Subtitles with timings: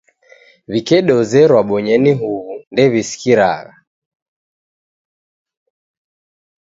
[0.71, 3.75] Wikedozerwa bonyenyi huw'u, ndew'sikiragha.